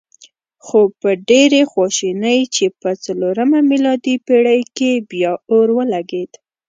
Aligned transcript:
خو 0.65 0.79
په 1.01 1.09
ډېرې 1.29 1.61
خواشینۍ 1.71 2.39
چې 2.55 2.65
په 2.81 2.89
څلورمه 3.03 3.59
میلادي 3.71 4.15
پېړۍ 4.25 4.61
کې 4.77 4.91
بیا 5.09 5.31
اور 5.51 5.67
ولګېد. 5.77 6.31